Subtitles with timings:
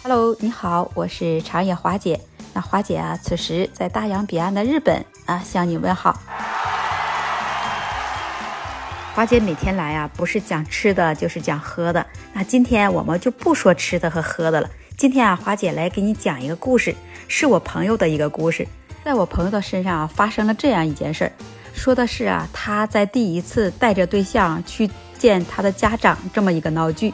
[0.00, 2.20] Hello，你好，我是长野华姐。
[2.54, 6.16] 那华姐啊，此时在大洋彼岸的日本啊，向你问好。
[9.12, 12.06] 华姐每天来啊，不是讲吃的，就是讲喝的。
[12.32, 14.70] 那今天我们就不说吃的和喝的了。
[14.96, 16.94] 今天啊，华姐来给你讲一个故事，
[17.26, 18.66] 是我朋友的一个故事。
[19.04, 21.32] 在我朋友的身上啊，发生了这样一件事儿，
[21.74, 24.88] 说的是啊，他在第一次带着对象去
[25.18, 27.12] 见他的家长这么一个闹剧。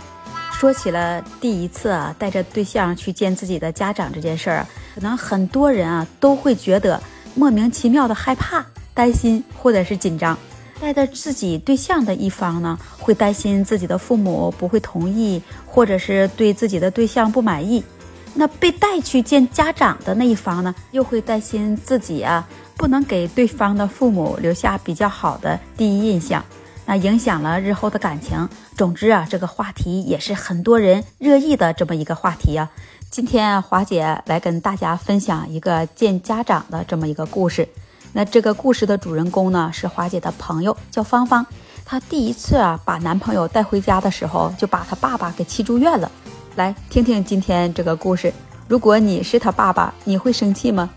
[0.59, 6.99] 说起了第一次啊，带着对象去见自己的家长这件事儿，可能很多人啊都会觉得
[7.35, 8.65] 莫名其妙的害怕、
[8.95, 10.39] 担心或者是紧张。
[10.81, 17.85] 带着自己对象的一方呢，会担心自己的父母不会同意，或者是对自己的对象不满意。
[18.33, 26.45] 那被带去见家长的那一方呢，又会担心自己啊不能给对方的父母留下比较好的第一印象，
[26.87, 28.49] 那影响了日后的感情。
[28.77, 32.71] 总之啊，这个话题也是很多人热议的这么一个话题啊。
[33.11, 37.69] 今天华姐来跟大家分享一个见家长的这么一个故事。
[38.13, 41.45] 那这个故事的主人公呢，是华姐的朋友，叫芳芳。
[41.85, 46.11] 她第一次啊把男朋友带回家的时候，就把她爸爸给气住院了。
[46.57, 48.33] 来听听今天这个故事。
[48.67, 50.89] 如果你是他爸爸，你会生气吗？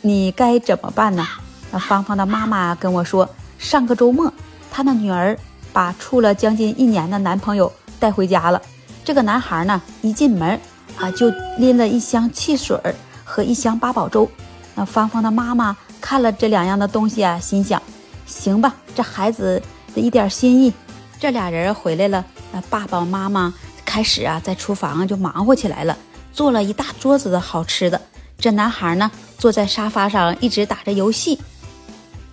[0.00, 1.26] 你该怎么办呢？
[1.72, 3.28] 那芳芳的妈妈跟我说，
[3.58, 4.32] 上个周末，
[4.76, 5.34] 她的女儿
[5.72, 8.60] 把处了将近一年的男朋友带回家了。
[9.02, 10.60] 这个男孩呢，一进门
[10.98, 12.78] 啊，就拎了一箱汽水
[13.24, 14.30] 和一箱八宝粥。
[14.74, 17.80] 那芳芳的妈妈看了这两样的东西啊，心想：
[18.26, 19.62] 行吧，这孩子
[19.94, 20.70] 的一点心意。
[21.18, 23.54] 这俩人回来了，那爸爸妈妈。
[23.86, 25.96] 开始啊，在厨房就忙活起来了，
[26.34, 27.98] 做了一大桌子的好吃的。
[28.38, 31.40] 这男孩呢，坐在沙发上一直打着游戏，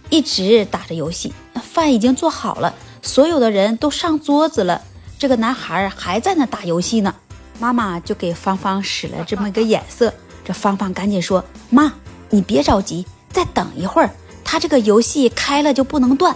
[0.09, 1.31] 一直打着游戏。
[1.73, 2.71] 饭已经做好了，
[3.01, 4.79] 所有的人都上桌子了，
[5.17, 7.15] 这个男孩还在那打游戏呢。
[7.59, 10.13] 妈妈就给芳芳使了这么一个眼色，
[10.45, 11.91] 这芳芳赶紧说：“妈，
[12.29, 14.11] 你别着急，再等一会儿，
[14.43, 16.35] 他这个游戏开了就不能断，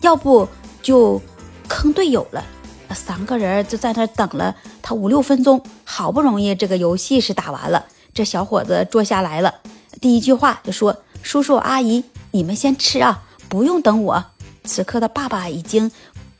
[0.00, 0.48] 要不
[0.82, 1.22] 就
[1.68, 2.44] 坑队友了。”
[2.92, 9.54] 三个人就在那等了他五六分钟，好不容易这个游戏是打完了，这小伙子坐下来了，
[10.00, 14.24] 第一句话就说：“叔叔阿姨，你们先吃啊，不用等我。”
[14.64, 15.90] 此刻的爸爸已经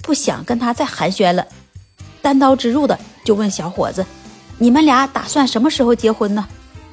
[0.02, 1.46] 不想跟他再寒暄了，
[2.20, 4.04] 单刀直入的就问小伙子
[4.58, 6.46] ：“你们俩打算什么时候结婚呢？”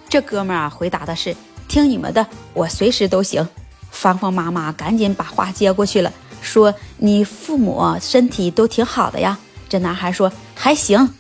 [0.09, 1.35] 这哥们儿啊回答的是
[1.67, 3.47] ：“听你们的，我随时都行。”
[3.91, 9.37] 芳芳妈妈赶紧把话接过去了，说：“你父母身体都挺好的呀。”
[9.69, 11.13] 这男孩说：“还行，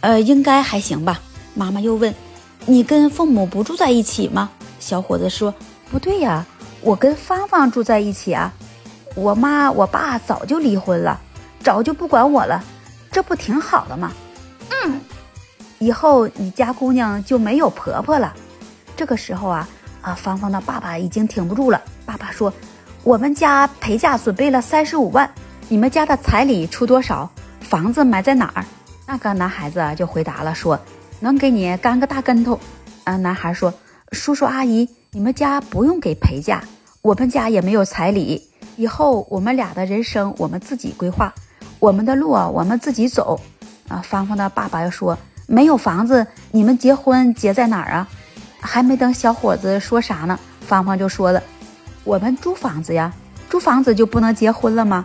[0.00, 1.20] 呃，应该还行吧。”
[1.54, 2.14] 妈妈又问
[2.66, 5.52] ：“你跟父母不住在一起吗？”小伙子说
[5.90, 6.46] ：“不对呀，
[6.80, 8.52] 我跟芳芳住在一起啊。
[9.18, 11.20] 我妈我爸早就离婚了，
[11.60, 12.62] 早就不管我了，
[13.10, 14.12] 这不挺好的吗？”
[14.70, 15.00] 嗯，
[15.80, 18.32] 以后你家姑娘就没有婆婆了。
[18.96, 19.68] 这个时候啊
[20.02, 21.82] 啊，芳芳的爸爸已经挺不住了。
[22.06, 22.52] 爸爸说
[23.02, 25.28] ：“我们家陪嫁准备了三十五万，
[25.68, 27.28] 你们家的彩礼出多少？”
[27.60, 28.64] 房子买在哪儿？
[29.04, 30.78] 那个男孩子就回答了，说
[31.18, 32.58] 能给你干个大跟头。
[33.02, 33.74] 啊，男孩说
[34.12, 36.62] ：“叔叔阿姨，你们家不用给陪嫁，
[37.02, 38.47] 我们家也没有彩礼。
[38.78, 41.34] 以后我们俩的人生我们自己规划，
[41.80, 43.38] 我们的路啊我们自己走。”
[43.88, 45.18] 啊，芳芳的爸爸又说
[45.48, 48.08] ：“没有房子，你们结婚结在哪儿啊？”
[48.60, 51.42] 还没等小伙子说啥呢，芳芳就说了
[52.04, 53.12] ：“我们租房子呀，
[53.50, 55.04] 租房子就不能结婚了吗？”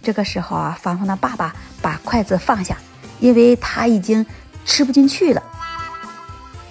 [0.00, 2.78] 这个时候啊，芳芳的爸爸把筷子放下，
[3.18, 4.24] 因为他已经
[4.64, 5.42] 吃不进去了。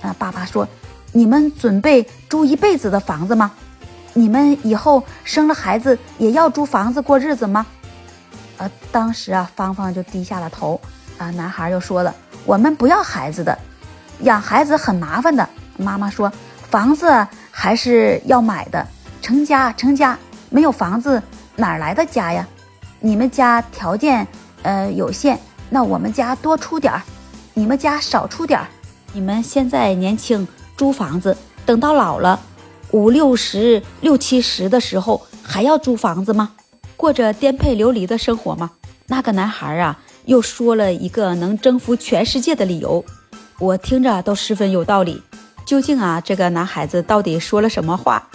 [0.02, 0.68] 啊，爸爸说
[1.14, 3.52] ：“你们准备租一辈子的房子吗？
[4.14, 7.66] 你们以后生了孩子也要租房子过日子吗？”
[8.58, 10.80] 呃，当时啊，芳芳就低下了头。
[11.18, 12.16] 啊，男孩又说了
[12.46, 13.58] ：“我们不要孩子的，
[14.22, 16.32] 养孩子很麻烦的。”妈妈说
[16.70, 18.86] ：“房子还是要买的，
[19.22, 20.18] 成家成家，
[20.50, 21.22] 没有房子
[21.56, 22.48] 哪来的家呀？”
[23.02, 24.28] 你们家条件
[24.62, 27.02] 呃有限，那我们家多出点儿，
[27.54, 28.68] 你们家少出点儿。
[29.12, 30.48] 你们现在年轻，
[30.78, 31.36] 租房子，
[31.66, 32.40] 等到老了，
[32.92, 36.52] 五六十、六七十的时候，还要租房子吗？
[36.98, 38.72] 过着颠沛流离的生活吗？
[39.08, 43.04] 那个男孩啊，又说了一个能征服全世界的理由，
[43.60, 45.22] 我听着都十分有道理。
[45.66, 48.28] 究竟啊，这个男孩子到底说了什么话？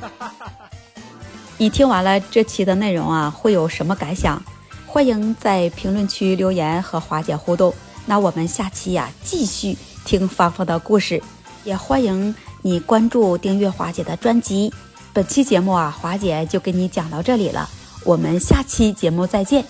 [1.56, 4.42] 你听完了这期的内容啊，会有什么感想？
[4.86, 7.72] 欢迎在评论区留言和华姐互动。
[8.06, 11.22] 那我们下期呀，继续听芳芳的故事，
[11.64, 14.72] 也欢迎你关注订阅华姐的专辑。
[15.12, 17.68] 本期节目啊，华姐就给你讲到这里了，
[18.04, 19.64] 我们下期节目再见。